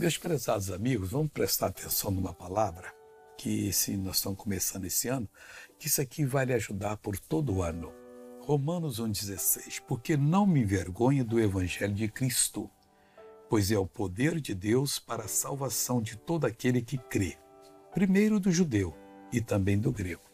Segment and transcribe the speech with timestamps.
[0.00, 2.94] Meus prezados amigos, vamos prestar atenção numa palavra
[3.36, 5.28] que, se nós estamos começando esse ano,
[5.76, 7.92] que isso aqui vai lhe ajudar por todo o ano.
[8.40, 12.70] Romanos 1,16 Porque não me envergonho do Evangelho de Cristo,
[13.50, 17.36] pois é o poder de Deus para a salvação de todo aquele que crê,
[17.92, 18.96] primeiro do judeu
[19.32, 20.30] e também do grego.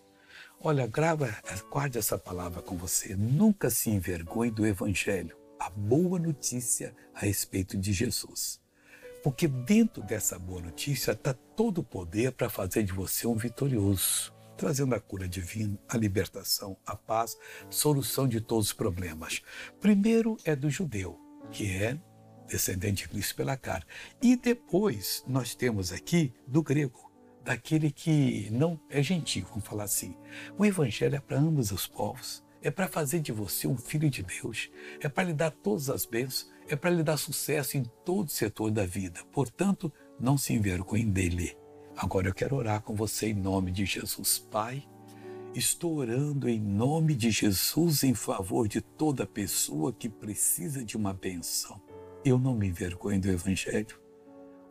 [0.61, 1.35] Olha, grava,
[1.73, 3.17] guarde essa palavra com você.
[3.17, 8.63] Nunca se envergonhe do Evangelho, a boa notícia a respeito de Jesus.
[9.25, 14.35] Porque dentro dessa boa notícia está todo o poder para fazer de você um vitorioso,
[14.55, 17.35] trazendo a cura divina, a libertação, a paz,
[17.71, 19.41] solução de todos os problemas.
[19.81, 21.19] Primeiro é do judeu,
[21.51, 21.99] que é
[22.47, 23.87] descendente de Cristo pela carne.
[24.21, 27.11] E depois nós temos aqui do grego,
[27.43, 30.15] daquele que não é gentil, vamos falar assim.
[30.59, 32.45] O evangelho é para ambos os povos.
[32.65, 34.71] É para fazer de você um filho de Deus.
[35.01, 38.71] É para lhe dar todas as bênçãos é para lhe dar sucesso em todo setor
[38.71, 39.21] da vida.
[39.33, 41.57] Portanto, não se envergonhe dele.
[41.97, 44.39] Agora eu quero orar com você em nome de Jesus.
[44.39, 44.83] Pai,
[45.55, 51.13] estou orando em nome de Jesus em favor de toda pessoa que precisa de uma
[51.13, 51.81] benção.
[52.25, 54.01] Eu não me envergonho do Evangelho.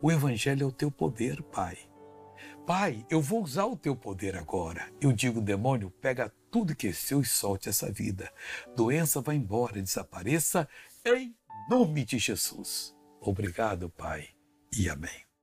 [0.02, 1.78] O Evangelho é o teu poder, Pai.
[2.66, 4.90] Pai, eu vou usar o teu poder agora.
[4.98, 8.32] Eu digo, demônio, pega tudo que é seu e solte essa vida.
[8.74, 10.66] Doença vai embora, desapareça
[11.04, 11.36] em
[11.68, 12.96] nome de Jesus.
[13.20, 14.28] Obrigado, Pai,
[14.74, 15.33] e amém.